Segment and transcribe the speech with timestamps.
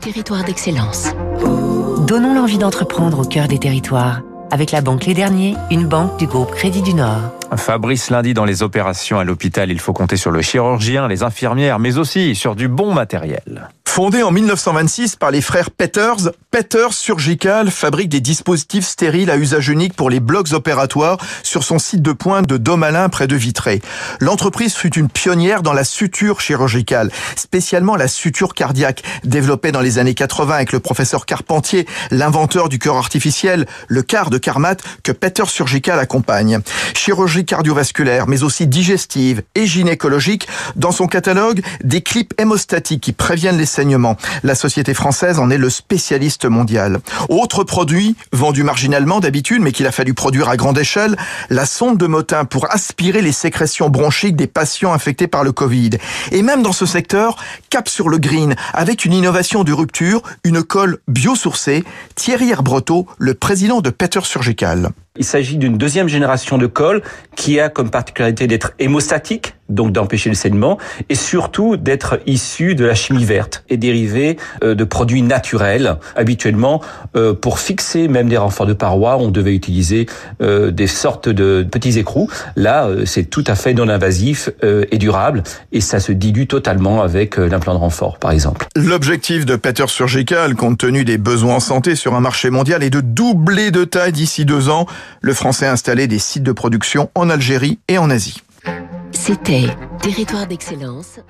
[0.00, 1.08] Territoire d'excellence.
[2.06, 4.20] Donnons l'envie d'entreprendre au cœur des territoires.
[4.50, 7.32] Avec la Banque Les Derniers, une banque du groupe Crédit du Nord.
[7.56, 11.78] Fabrice lundi dans les opérations à l'hôpital, il faut compter sur le chirurgien, les infirmières,
[11.78, 13.70] mais aussi sur du bon matériel.
[13.94, 19.68] Fondé en 1926 par les frères Peters, Peters Surgical fabrique des dispositifs stériles à usage
[19.68, 23.82] unique pour les blocs opératoires sur son site de pointe de Domalin près de Vitré.
[24.18, 29.98] L'entreprise fut une pionnière dans la suture chirurgicale, spécialement la suture cardiaque, développée dans les
[29.98, 35.12] années 80 avec le professeur Carpentier, l'inventeur du cœur artificiel, le quart de Carmat que
[35.12, 36.60] Peters Surgical accompagne.
[36.94, 43.58] Chirurgie cardiovasculaire, mais aussi digestive et gynécologique, dans son catalogue, des clips hémostatiques qui préviennent
[43.58, 43.66] les
[44.42, 47.00] la société française en est le spécialiste mondial.
[47.28, 51.16] Autre produit, vendu marginalement d'habitude, mais qu'il a fallu produire à grande échelle,
[51.50, 55.90] la sonde de Motin pour aspirer les sécrétions bronchiques des patients infectés par le Covid.
[56.30, 57.36] Et même dans ce secteur,
[57.70, 63.34] cap sur le green, avec une innovation de rupture, une colle biosourcée, Thierry Herbreteau, le
[63.34, 64.90] président de Peter Surgical.
[65.18, 67.02] Il s'agit d'une deuxième génération de colle
[67.36, 70.78] qui a comme particularité d'être hémostatique, donc d'empêcher le saignement,
[71.10, 75.96] et surtout d'être issu de la chimie verte et dérivé euh, de produits naturels.
[76.16, 76.80] Habituellement,
[77.14, 80.06] euh, pour fixer même des renforts de parois, on devait utiliser
[80.40, 82.30] euh, des sortes de petits écrous.
[82.56, 87.36] Là, c'est tout à fait non invasif et durable, et ça se dilue totalement avec
[87.36, 88.66] l'implant de renfort, par exemple.
[88.76, 92.90] L'objectif de Peter Surgical, compte tenu des besoins en santé sur un marché mondial, est
[92.90, 94.86] de doubler de taille d'ici deux ans.
[95.20, 98.42] Le Français a installé des sites de production en Algérie et en Asie.
[99.12, 99.66] C'était
[100.00, 101.20] Territoire d'excellence